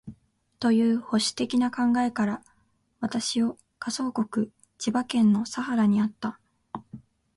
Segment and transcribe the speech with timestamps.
[0.59, 2.43] という保守的な考えから、
[3.01, 6.39] 私を下総国（千葉県）の佐原にあった